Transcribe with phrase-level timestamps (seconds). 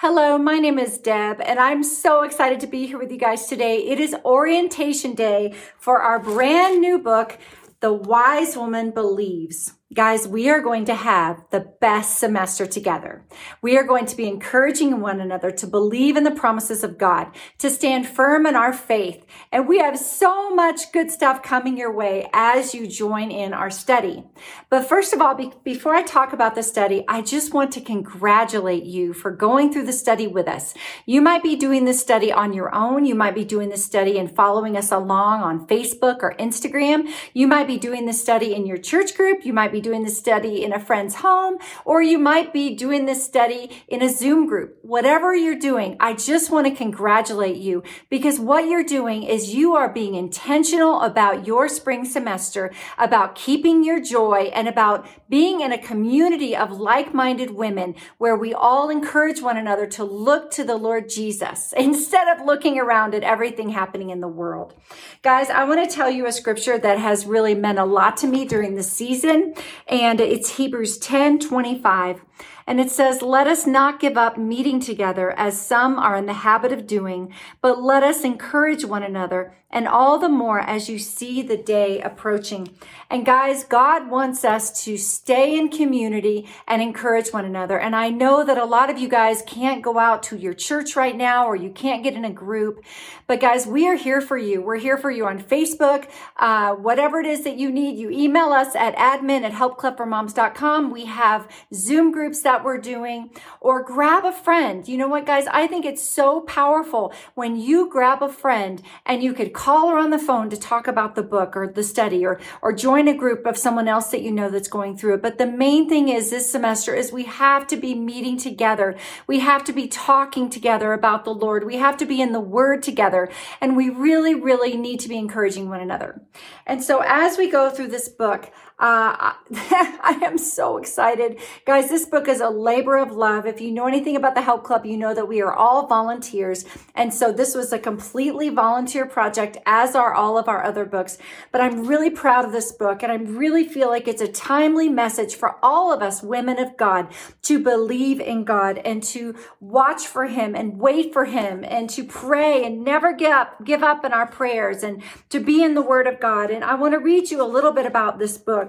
[0.00, 3.46] Hello, my name is Deb, and I'm so excited to be here with you guys
[3.46, 3.78] today.
[3.78, 7.38] It is orientation day for our brand new book,
[7.80, 9.72] The Wise Woman Believes.
[9.94, 13.24] Guys, we are going to have the best semester together.
[13.62, 17.28] We are going to be encouraging one another to believe in the promises of God,
[17.58, 19.24] to stand firm in our faith.
[19.52, 23.70] And we have so much good stuff coming your way as you join in our
[23.70, 24.24] study.
[24.70, 27.80] But first of all, be- before I talk about the study, I just want to
[27.80, 30.74] congratulate you for going through the study with us.
[31.06, 33.06] You might be doing this study on your own.
[33.06, 37.08] You might be doing this study and following us along on Facebook or Instagram.
[37.34, 39.46] You might be doing this study in your church group.
[39.46, 43.06] You might be doing this study in a friend's home, or you might be doing
[43.06, 44.78] this study in a Zoom group.
[44.82, 49.74] Whatever you're doing, I just want to congratulate you because what you're doing is you
[49.74, 55.72] are being intentional about your spring semester, about keeping your joy and about being in
[55.72, 60.76] a community of like-minded women where we all encourage one another to look to the
[60.76, 64.74] Lord Jesus instead of looking around at everything happening in the world.
[65.22, 68.26] Guys, I want to tell you a scripture that has really meant a lot to
[68.26, 69.54] me during the season
[69.88, 72.20] and it's Hebrews 10 25.
[72.66, 76.32] And it says, let us not give up meeting together as some are in the
[76.32, 80.98] habit of doing, but let us encourage one another and all the more as you
[80.98, 82.68] see the day approaching.
[83.10, 87.78] And guys, God wants us to stay in community and encourage one another.
[87.78, 90.96] And I know that a lot of you guys can't go out to your church
[90.96, 92.84] right now or you can't get in a group.
[93.26, 94.62] But guys, we are here for you.
[94.62, 96.08] We're here for you on Facebook.
[96.36, 100.90] Uh, whatever it is that you need, you email us at admin at helpclubformoms.com.
[100.90, 104.86] We have Zoom groups that we're doing or grab a friend.
[104.86, 105.46] You know what, guys?
[105.46, 109.98] I think it's so powerful when you grab a friend and you could call her
[109.98, 113.14] on the phone to talk about the book or the study or, or join a
[113.14, 115.22] group of someone else that you know that's going through it.
[115.22, 118.96] But the main thing is this semester is we have to be meeting together.
[119.26, 121.64] We have to be talking together about the Lord.
[121.64, 123.30] We have to be in the word together.
[123.60, 126.22] And we really, really need to be encouraging one another.
[126.66, 131.38] And so as we go through this book, uh, I am so excited.
[131.64, 133.46] Guys, this book is a labor of love.
[133.46, 136.64] If you know anything about the Help Club, you know that we are all volunteers.
[136.94, 141.16] And so this was a completely volunteer project, as are all of our other books.
[141.52, 144.88] But I'm really proud of this book, and I really feel like it's a timely
[144.88, 147.12] message for all of us women of God
[147.42, 152.04] to believe in God and to watch for Him and wait for Him and to
[152.04, 155.82] pray and never give up, give up in our prayers and to be in the
[155.82, 156.50] Word of God.
[156.50, 158.65] And I want to read you a little bit about this book.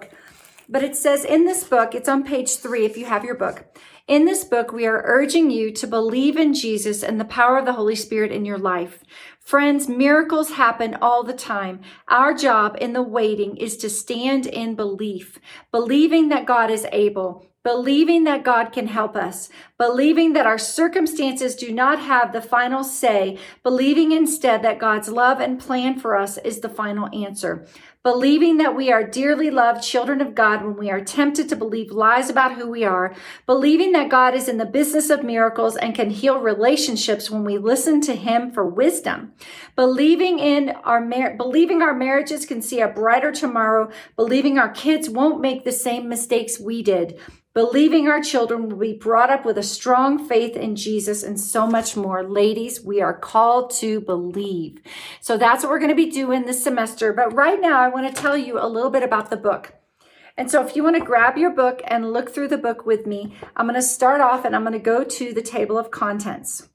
[0.70, 3.66] But it says in this book, it's on page three if you have your book.
[4.08, 7.66] In this book, we are urging you to believe in Jesus and the power of
[7.66, 9.04] the Holy Spirit in your life.
[9.40, 11.82] Friends, miracles happen all the time.
[12.08, 15.40] Our job in the waiting is to stand in belief,
[15.72, 21.54] believing that God is able, believing that God can help us, believing that our circumstances
[21.54, 26.38] do not have the final say, believing instead that God's love and plan for us
[26.38, 27.68] is the final answer
[28.07, 31.91] believing that we are dearly loved children of God when we are tempted to believe
[31.91, 33.13] lies about who we are,
[33.45, 37.57] believing that God is in the business of miracles and can heal relationships when we
[37.57, 39.34] listen to him for wisdom,
[39.75, 45.09] believing in our mar- believing our marriages can see a brighter tomorrow, believing our kids
[45.09, 47.19] won't make the same mistakes we did,
[47.57, 51.66] believing our children will be brought up with a strong faith in Jesus and so
[51.66, 52.23] much more.
[52.23, 54.78] Ladies, we are called to believe.
[55.22, 57.13] So that's what we're going to be doing this semester.
[57.13, 59.73] But right now, I want to tell you a little bit about the book.
[60.38, 63.07] And so if you want to grab your book and look through the book with
[63.07, 65.89] me, I'm going to start off and I'm going to go to the table of
[65.89, 66.69] contents.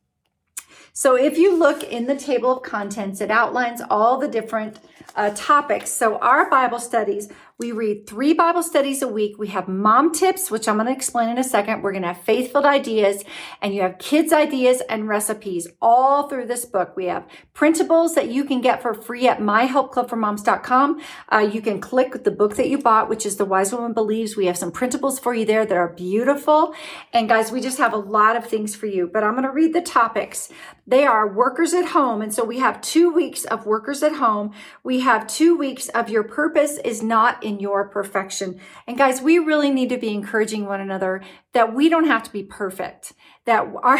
[0.95, 4.79] So if you look in the table of contents, it outlines all the different
[5.17, 5.91] uh, topics.
[5.91, 9.39] So our Bible studies we read three Bible studies a week.
[9.39, 11.83] We have mom tips, which I'm going to explain in a second.
[11.83, 13.23] We're going to have faith-filled ideas
[13.61, 16.97] and you have kids ideas and recipes all through this book.
[16.97, 21.01] We have printables that you can get for free at myhelpclubformoms.com.
[21.31, 24.37] Uh, you can click the book that you bought, which is The Wise Woman Believes.
[24.37, 26.75] We have some printables for you there that are beautiful.
[27.13, 29.51] And guys, we just have a lot of things for you, but I'm going to
[29.51, 30.51] read the topics.
[30.87, 32.23] They are workers at home.
[32.23, 34.53] And so we have two weeks of workers at home.
[34.83, 38.61] We have two weeks of your purpose is not in your perfection.
[38.87, 41.23] And guys, we really need to be encouraging one another
[41.53, 43.13] that we don't have to be perfect
[43.45, 43.99] that our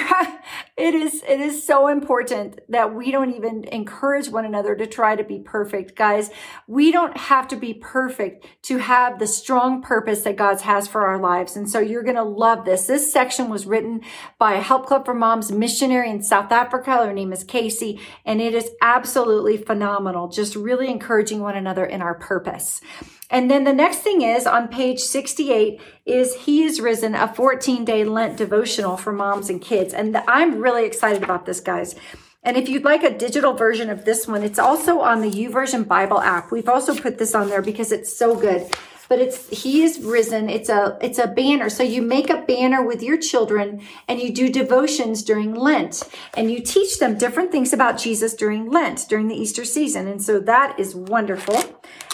[0.77, 5.17] it is it is so important that we don't even encourage one another to try
[5.17, 5.97] to be perfect.
[5.97, 6.31] Guys
[6.67, 11.07] we don't have to be perfect to have the strong purpose that god has for
[11.07, 11.57] our lives.
[11.57, 12.87] And so you're going to love this.
[12.87, 14.03] This section was written
[14.39, 17.05] by a help club for moms missionary in south africa.
[17.05, 20.29] Her name is casey and it is absolutely phenomenal.
[20.29, 22.81] Just really encouraging one another in our purpose.
[23.33, 27.83] And then the next thing is on page 68 is He is Risen, a 14
[27.85, 29.95] day Lent devotional for moms and kids.
[29.95, 31.97] And I'm really excited about this, guys.
[32.43, 35.89] And if you'd like a digital version of this one, it's also on the YouVersion
[35.89, 36.53] Bible app.
[36.53, 38.71] We've also put this on there because it's so good
[39.13, 40.49] but it's he is risen.
[40.49, 41.69] It's a it's a banner.
[41.69, 46.51] So you make a banner with your children and you do devotions during lent and
[46.51, 50.09] you teach them different things about jesus during lent during the easter season.
[50.09, 51.63] And so that is wonderful.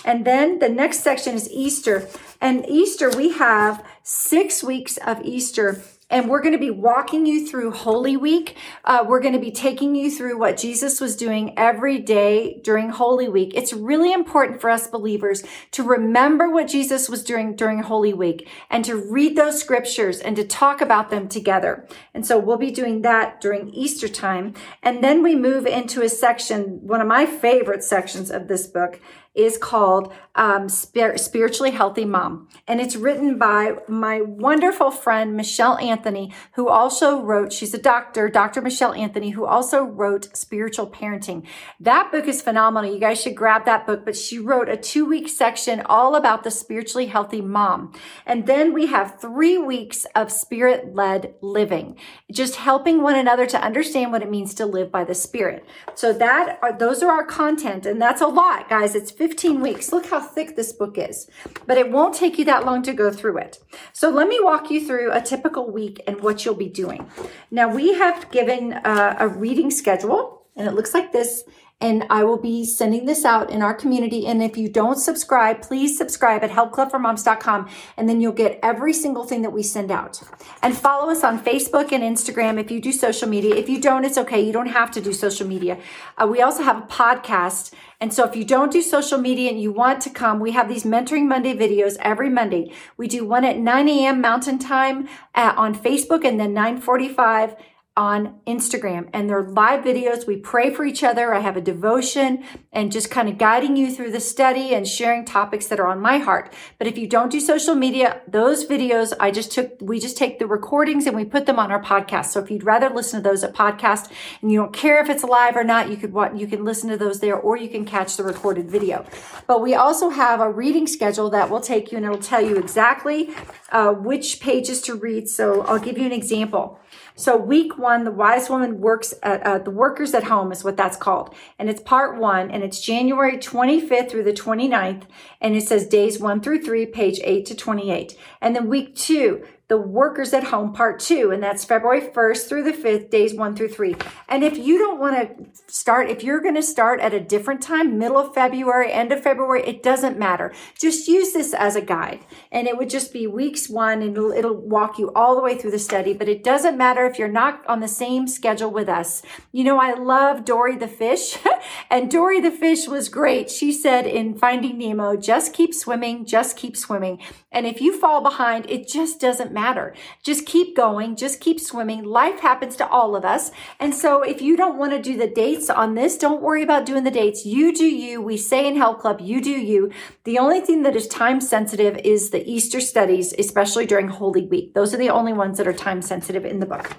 [0.05, 2.09] And then the next section is easter
[2.41, 7.47] and easter we have six weeks of easter and we're going to be walking you
[7.47, 8.57] through Holy Week.
[8.83, 12.89] Uh, we're going to be taking you through what Jesus was doing every day during
[12.89, 13.53] Holy Week.
[13.55, 18.49] It's really important for us believers to remember what Jesus was doing during Holy Week
[18.71, 21.87] and to read those scriptures and to talk about them together.
[22.15, 24.55] And so we'll be doing that during Easter time.
[24.83, 28.99] And then we move into a section, one of my favorite sections of this book,
[29.39, 32.49] is called um, Spiritually Healthy Mom.
[32.67, 38.29] And it's written by my wonderful friend, Michelle Anthony, who also wrote, she's a doctor,
[38.29, 38.61] Dr.
[38.61, 41.45] Michelle Anthony, who also wrote Spiritual Parenting.
[41.79, 42.93] That book is phenomenal.
[42.93, 44.05] You guys should grab that book.
[44.05, 47.93] But she wrote a two week section all about the spiritually healthy mom.
[48.27, 51.97] And then we have three weeks of spirit led living,
[52.31, 55.65] just helping one another to understand what it means to live by the spirit.
[55.95, 57.87] So that, are, those are our content.
[57.87, 58.95] And that's a lot, guys.
[58.95, 59.93] It's 15 weeks.
[59.93, 61.29] Look how thick this book is,
[61.67, 63.59] but it won't take you that long to go through it.
[63.93, 67.11] So let me walk you through a typical week and what you'll be doing.
[67.51, 71.45] Now we have given uh, a reading schedule and it looks like this
[71.81, 74.27] and I will be sending this out in our community.
[74.27, 79.25] And if you don't subscribe, please subscribe at helpclubformoms.com and then you'll get every single
[79.25, 80.21] thing that we send out.
[80.61, 83.55] And follow us on Facebook and Instagram if you do social media.
[83.55, 84.41] If you don't, it's okay.
[84.41, 85.79] You don't have to do social media.
[86.17, 87.73] Uh, we also have a podcast.
[88.01, 90.69] And so if you don't do social media and you want to come, we have
[90.69, 92.73] these Mentoring Monday videos every Monday.
[92.97, 94.21] We do one at 9 a.m.
[94.21, 97.55] Mountain Time uh, on Facebook and then 945
[97.99, 100.25] on Instagram and they're live videos.
[100.25, 101.35] We pray for each other.
[101.35, 105.25] I have a devotion and just kind of guiding you through the study and sharing
[105.25, 106.53] topics that are on my heart.
[106.79, 110.39] But if you don't do social media, those videos I just took, we just take
[110.39, 112.27] the recordings and we put them on our podcast.
[112.27, 114.13] So if you'd rather listen to those at podcast
[114.43, 116.89] and you don't care if it's live or not, you could want you can listen
[116.91, 119.05] to those there or you can catch the recorded video.
[119.49, 122.59] But we also have a reading schedule that will take you and it'll tell you
[122.59, 123.35] exactly
[123.73, 125.29] uh, which pages to read.
[125.29, 126.79] So I'll give you an example.
[127.19, 130.77] So week one, the wise woman works at uh, the workers at home is what
[130.77, 131.35] that's called.
[131.59, 135.03] And it's part one and it's January 25th through the 29th.
[135.41, 138.17] And it says days one through three, page eight to 28.
[138.41, 142.63] And then week two, the Workers at Home Part 2, and that's February 1st through
[142.63, 143.97] the 5th, days 1 through 3.
[144.27, 147.61] And if you don't want to start, if you're going to start at a different
[147.61, 150.55] time, middle of February, end of February, it doesn't matter.
[150.79, 152.21] Just use this as a guide.
[152.51, 155.59] And it would just be weeks one, and it'll, it'll walk you all the way
[155.59, 156.15] through the study.
[156.15, 159.21] But it doesn't matter if you're not on the same schedule with us.
[159.53, 161.37] You know, I love Dory the fish,
[161.91, 163.51] and Dory the fish was great.
[163.51, 167.19] She said in Finding Nemo, just keep swimming, just keep swimming.
[167.51, 169.95] And if you fall behind, it just doesn't matter.
[170.23, 172.05] Just keep going, just keep swimming.
[172.05, 173.51] Life happens to all of us.
[173.81, 176.85] And so if you don't want to do the dates on this, don't worry about
[176.85, 177.47] doing the dates.
[177.47, 178.21] You do you.
[178.21, 179.91] We say in Help Club, you do you.
[180.25, 184.75] The only thing that is time sensitive is the Easter studies, especially during Holy Week.
[184.75, 186.97] Those are the only ones that are time sensitive in the book.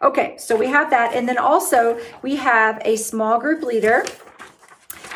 [0.00, 1.12] Okay, so we have that.
[1.14, 4.04] And then also we have a small group leader.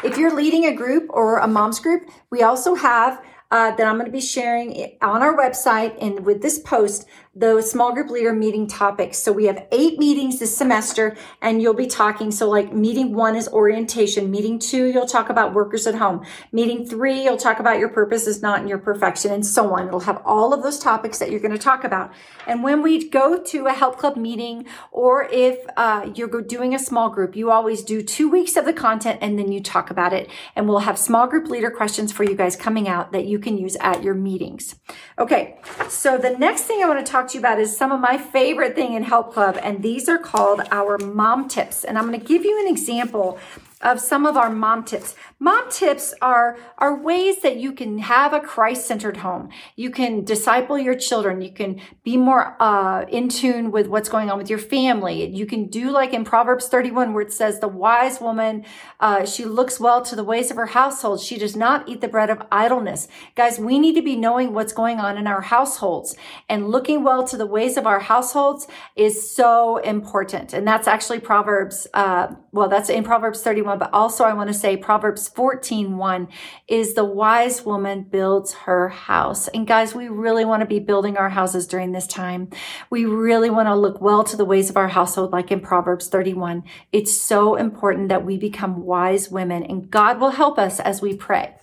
[0.03, 3.23] If you're leading a group or a mom's group, we also have
[3.53, 7.63] uh, that I'm going to be sharing on our website and with this post the
[7.63, 9.19] small group leader meeting topics.
[9.19, 12.31] So we have eight meetings this semester and you'll be talking.
[12.31, 14.31] So like meeting one is orientation.
[14.31, 16.27] Meeting two, you'll talk about workers at home.
[16.53, 19.89] Meeting three, you'll talk about your purpose is not in your perfection and so on.
[19.89, 22.13] It'll have all of those topics that you're going to talk about.
[22.47, 26.79] And when we go to a help club meeting or if uh, you're doing a
[26.79, 30.13] small group, you always do two weeks of the content and then you talk about
[30.13, 30.29] it.
[30.55, 33.57] And we'll have small group leader questions for you guys coming out that you can
[33.57, 34.77] use at your meetings.
[35.19, 35.59] Okay.
[35.89, 38.01] So the next thing I want to talk talk to you about is some of
[38.01, 41.85] my favorite thing in Help Club, and these are called our mom tips.
[41.85, 43.39] And I'm going to give you an example
[43.83, 45.15] of some of our mom tips.
[45.39, 49.49] Mom tips are, are ways that you can have a Christ centered home.
[49.75, 51.43] You can disciple your children.
[51.43, 55.27] You can be more uh, in tune with what's going on with your family.
[55.27, 58.65] You can do like in Proverbs 31, where it says, The wise woman,
[59.01, 61.21] uh, she looks well to the ways of her household.
[61.21, 63.09] She does not eat the bread of idleness.
[63.35, 66.15] Guys, we need to be knowing what's going on in our households
[66.49, 70.53] and looking well to the ways of our households is so important.
[70.53, 74.55] And that's actually Proverbs, uh, well, that's in Proverbs 31 but also I want to
[74.55, 76.29] say Proverbs 14 1
[76.69, 79.49] is the wise woman builds her house.
[79.49, 82.49] And guys, we really want to be building our houses during this time.
[82.91, 86.09] We really want to look well to the ways of our household, like in Proverbs
[86.09, 86.65] 31.
[86.93, 91.17] It's so important that we become wise women and God will help us as we
[91.17, 91.55] pray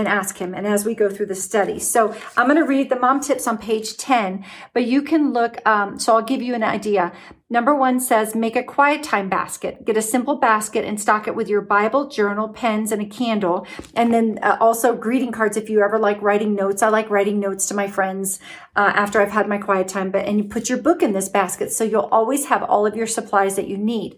[0.00, 1.78] and ask him and as we go through the study.
[1.78, 5.64] So I'm going to read the mom tips on page 10, but you can look.
[5.66, 7.12] Um, so I'll give you an idea.
[7.52, 9.84] Number one says make a quiet time basket.
[9.84, 13.66] Get a simple basket and stock it with your Bible, journal, pens, and a candle.
[13.94, 16.82] And then uh, also greeting cards if you ever like writing notes.
[16.82, 18.40] I like writing notes to my friends
[18.76, 20.10] uh, after I've had my quiet time.
[20.10, 22.96] But and you put your book in this basket so you'll always have all of
[22.96, 24.16] your supplies that you need.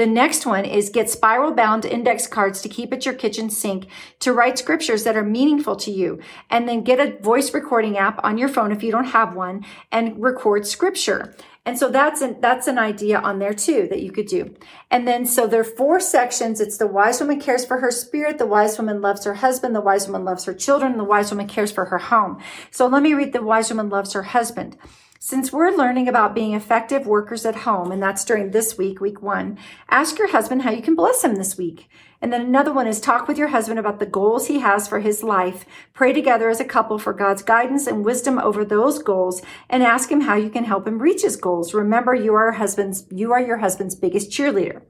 [0.00, 3.86] The next one is get spiral bound index cards to keep at your kitchen sink
[4.20, 6.20] to write scriptures that are meaningful to you.
[6.48, 9.62] And then get a voice recording app on your phone if you don't have one
[9.92, 11.34] and record scripture.
[11.66, 14.54] And so that's an, that's an idea on there too that you could do.
[14.90, 16.62] And then, so there are four sections.
[16.62, 18.38] It's the wise woman cares for her spirit.
[18.38, 19.76] The wise woman loves her husband.
[19.76, 20.96] The wise woman loves her children.
[20.96, 22.40] The wise woman cares for her home.
[22.70, 24.78] So let me read the wise woman loves her husband.
[25.22, 29.20] Since we're learning about being effective workers at home, and that's during this week, week
[29.20, 29.58] one,
[29.90, 31.90] ask your husband how you can bless him this week.
[32.22, 35.00] And then another one is talk with your husband about the goals he has for
[35.00, 35.66] his life.
[35.92, 40.10] Pray together as a couple for God's guidance and wisdom over those goals and ask
[40.10, 41.74] him how you can help him reach his goals.
[41.74, 44.80] Remember, you are husband's, you are your husband's biggest cheerleader.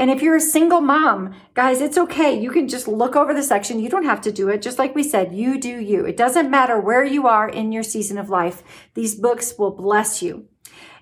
[0.00, 2.32] And if you're a single mom, guys, it's okay.
[2.32, 3.78] You can just look over the section.
[3.78, 4.62] You don't have to do it.
[4.62, 6.06] Just like we said, you do you.
[6.06, 8.62] It doesn't matter where you are in your season of life.
[8.94, 10.46] These books will bless you.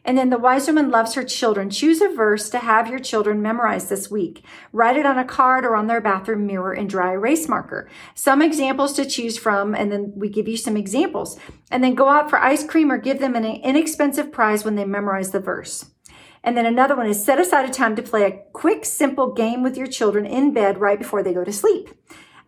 [0.04, 1.70] And then the wise woman loves her children.
[1.70, 4.44] Choose a verse to have your children memorize this week.
[4.72, 7.88] Write it on a card or on their bathroom mirror in dry erase marker.
[8.16, 11.38] Some examples to choose from, and then we give you some examples.
[11.70, 14.84] And then go out for ice cream or give them an inexpensive prize when they
[14.84, 15.90] memorize the verse.
[16.42, 19.62] And then another one is set aside a time to play a quick, simple game
[19.62, 21.90] with your children in bed right before they go to sleep.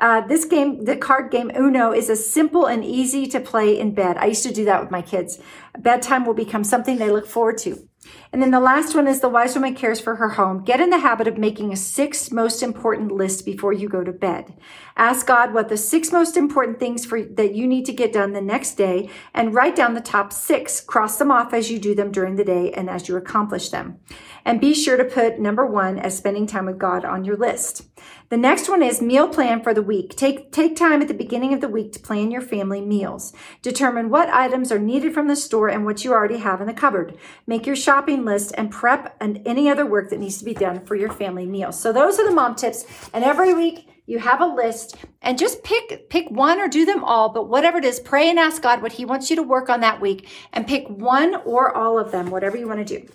[0.00, 3.94] Uh, this game, the card game Uno, is a simple and easy to play in
[3.94, 4.16] bed.
[4.16, 5.38] I used to do that with my kids.
[5.78, 7.87] Bedtime will become something they look forward to.
[8.32, 10.62] And then the last one is the wise woman cares for her home.
[10.62, 14.12] Get in the habit of making a six most important list before you go to
[14.12, 14.56] bed.
[14.96, 18.32] Ask God what the six most important things for that you need to get done
[18.32, 20.80] the next day and write down the top six.
[20.80, 23.99] Cross them off as you do them during the day and as you accomplish them.
[24.44, 27.82] And be sure to put number one as spending time with God on your list.
[28.30, 30.16] The next one is meal plan for the week.
[30.16, 33.32] Take, take time at the beginning of the week to plan your family meals.
[33.60, 36.72] Determine what items are needed from the store and what you already have in the
[36.72, 37.18] cupboard.
[37.46, 40.84] Make your shopping list and prep and any other work that needs to be done
[40.84, 41.78] for your family meals.
[41.78, 42.84] So those are the mom tips.
[43.12, 47.04] And every week you have a list and just pick pick one or do them
[47.04, 49.68] all but whatever it is pray and ask god what he wants you to work
[49.70, 53.08] on that week and pick one or all of them whatever you want to do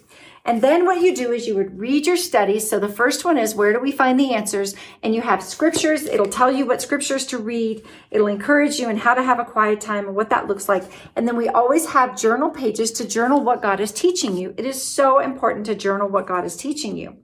[0.46, 2.70] and then what you do is you would read your studies.
[2.70, 4.76] So the first one is where do we find the answers?
[5.02, 6.04] And you have scriptures.
[6.04, 7.84] It'll tell you what scriptures to read.
[8.12, 10.84] It'll encourage you and how to have a quiet time and what that looks like.
[11.16, 14.54] And then we always have journal pages to journal what God is teaching you.
[14.56, 17.18] It is so important to journal what God is teaching you.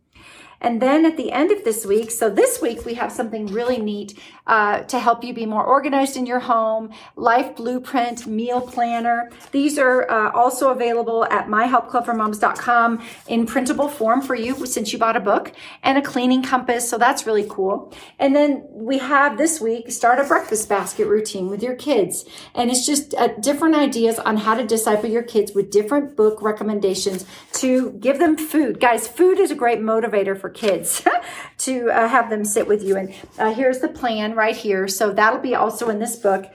[0.60, 3.78] And then at the end of this week, so this week we have something really
[3.78, 9.30] neat uh, to help you be more organized in your home, life blueprint, meal planner.
[9.52, 15.16] These are uh, also available at myhelpclubformoms.com in printable form for you since you bought
[15.16, 15.52] a book
[15.84, 16.90] and a cleaning compass.
[16.90, 17.94] So that's really cool.
[18.20, 22.26] And then we have this week, start a breakfast basket routine with your kids.
[22.56, 26.42] And it's just uh, different ideas on how to disciple your kids with different book
[26.42, 28.80] recommendations to give them food.
[28.80, 31.06] Guys, food is a great motivator for kids
[31.60, 32.98] to uh, have them sit with you.
[32.98, 34.88] And uh, here's the plan right here.
[34.88, 36.52] So that'll be also in this book.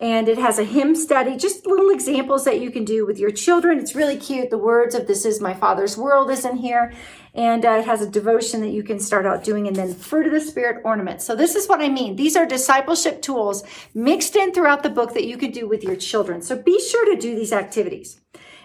[0.00, 3.32] And it has a hymn study, just little examples that you can do with your
[3.32, 3.80] children.
[3.80, 4.48] It's really cute.
[4.48, 6.92] The words of This is My Father's World is in here.
[7.34, 9.66] And uh, it has a devotion that you can start out doing.
[9.66, 11.20] And then Fruit of the Spirit ornament.
[11.20, 12.14] So this is what I mean.
[12.14, 15.96] These are discipleship tools mixed in throughout the book that you can do with your
[15.96, 16.42] children.
[16.42, 18.20] So be sure to do these activities.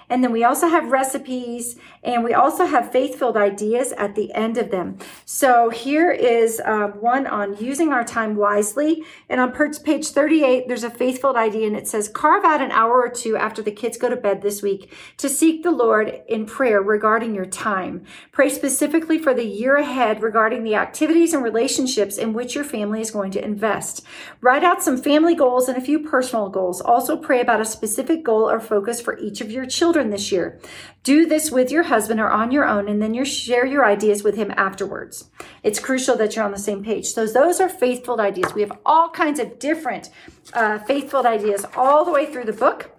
[0.09, 4.33] And then we also have recipes and we also have faith filled ideas at the
[4.33, 4.97] end of them.
[5.25, 9.03] So here is uh, one on using our time wisely.
[9.29, 12.71] And on page 38, there's a faith filled idea and it says, carve out an
[12.71, 16.21] hour or two after the kids go to bed this week to seek the Lord
[16.27, 18.05] in prayer regarding your time.
[18.31, 23.01] Pray specifically for the year ahead regarding the activities and relationships in which your family
[23.01, 24.05] is going to invest.
[24.41, 26.81] Write out some family goals and a few personal goals.
[26.81, 30.59] Also pray about a specific goal or focus for each of your children this year.
[31.03, 34.23] Do this with your husband or on your own, and then you share your ideas
[34.23, 35.29] with him afterwards.
[35.63, 37.07] It's crucial that you're on the same page.
[37.07, 38.53] So those are faithful ideas.
[38.53, 40.09] We have all kinds of different
[40.53, 42.91] uh, faithful ideas all the way through the book.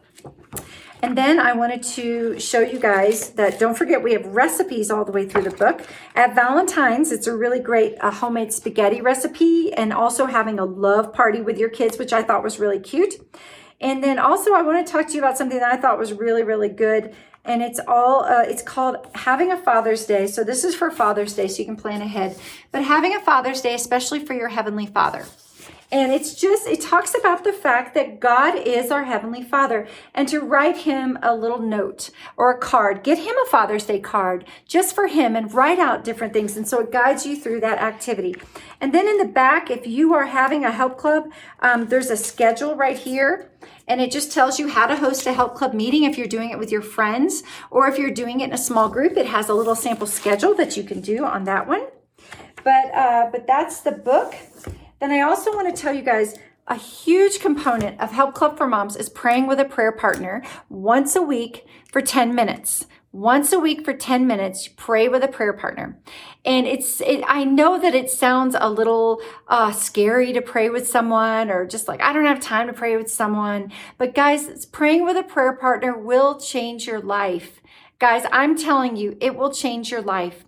[1.05, 5.05] And then I wanted to show you guys that don't forget we have recipes all
[5.05, 5.87] the way through the book.
[6.15, 11.13] At Valentine's, it's a really great uh, homemade spaghetti recipe and also having a love
[11.13, 13.17] party with your kids, which I thought was really cute.
[13.81, 16.13] And then also I want to talk to you about something that I thought was
[16.13, 17.15] really, really good.
[17.45, 20.27] And it's all, uh, it's called Having a Father's Day.
[20.27, 22.39] So this is for Father's Day, so you can plan ahead.
[22.73, 25.27] But having a Father's Day, especially for your Heavenly Father.
[25.91, 30.29] And it's just, it talks about the fact that God is our Heavenly Father and
[30.29, 33.03] to write Him a little note or a card.
[33.03, 36.57] Get Him a Father's Day card just for Him and write out different things.
[36.57, 38.35] And so it guides you through that activity.
[38.81, 42.17] And then in the back, if you are having a help club, um, there's a
[42.17, 43.51] schedule right here.
[43.87, 46.51] And it just tells you how to host a help club meeting if you're doing
[46.51, 49.17] it with your friends or if you're doing it in a small group.
[49.17, 51.87] It has a little sample schedule that you can do on that one.
[52.63, 54.35] But uh, but that's the book.
[55.05, 58.67] Then I also want to tell you guys a huge component of Help Club for
[58.67, 62.87] Moms is praying with a prayer partner once a week for 10 minutes.
[63.13, 66.01] Once a week for 10 minutes, pray with a prayer partner.
[66.47, 70.89] And it's, it, I know that it sounds a little uh, scary to pray with
[70.89, 73.73] someone or just like, I don't have time to pray with someone.
[73.99, 77.61] But guys, praying with a prayer partner will change your life.
[77.99, 80.45] Guys, I'm telling you, it will change your life.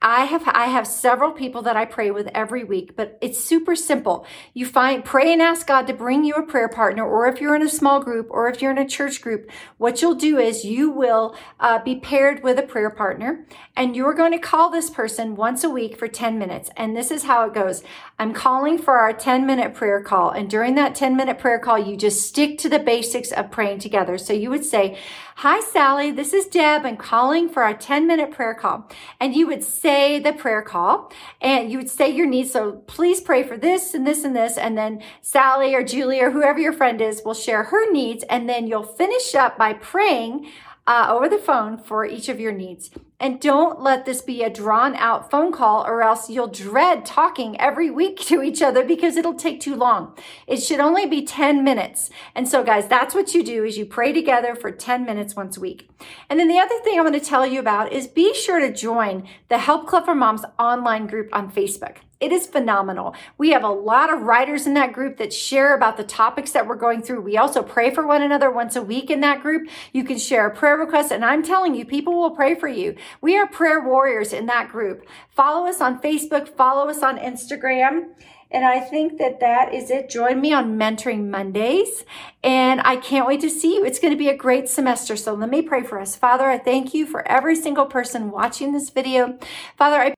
[0.00, 3.74] I have I have several people that I pray with every week, but it's super
[3.74, 4.24] simple.
[4.54, 7.56] You find pray and ask God to bring you a prayer partner, or if you're
[7.56, 10.64] in a small group, or if you're in a church group, what you'll do is
[10.64, 14.88] you will uh, be paired with a prayer partner, and you're going to call this
[14.88, 16.70] person once a week for 10 minutes.
[16.76, 17.82] And this is how it goes.
[18.20, 21.76] I'm calling for our 10 minute prayer call, and during that 10 minute prayer call,
[21.76, 24.16] you just stick to the basics of praying together.
[24.16, 24.96] So you would say,
[25.38, 26.86] "Hi Sally, this is Deb.
[26.86, 28.88] I'm calling for our 10 minute prayer call,"
[29.18, 32.52] and you would say say the prayer call and you would say your needs.
[32.52, 34.58] So please pray for this and this and this.
[34.58, 38.22] And then Sally or Julie or whoever your friend is will share her needs.
[38.24, 40.50] And then you'll finish up by praying
[40.86, 42.90] uh, over the phone for each of your needs.
[43.20, 47.60] And don't let this be a drawn out phone call or else you'll dread talking
[47.60, 50.16] every week to each other because it'll take too long.
[50.46, 52.10] It should only be 10 minutes.
[52.34, 55.56] And so guys, that's what you do is you pray together for 10 minutes once
[55.56, 55.88] a week.
[56.30, 58.72] And then the other thing I want to tell you about is be sure to
[58.72, 61.96] join the Help Club for Moms online group on Facebook.
[62.20, 63.14] It is phenomenal.
[63.36, 66.66] We have a lot of writers in that group that share about the topics that
[66.66, 67.20] we're going through.
[67.20, 69.68] We also pray for one another once a week in that group.
[69.92, 72.96] You can share a prayer request, and I'm telling you, people will pray for you.
[73.20, 75.06] We are prayer warriors in that group.
[75.30, 78.08] Follow us on Facebook, follow us on Instagram.
[78.50, 80.08] And I think that that is it.
[80.08, 82.04] Join me on Mentoring Mondays.
[82.42, 83.84] And I can't wait to see you.
[83.84, 85.16] It's going to be a great semester.
[85.16, 86.16] So let me pray for us.
[86.16, 89.38] Father, I thank you for every single person watching this video.
[89.76, 90.14] Father, I